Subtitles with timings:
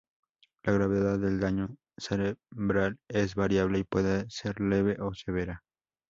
[0.63, 5.61] La gravedad del daño cerebral es variable y puede ser leve o severa.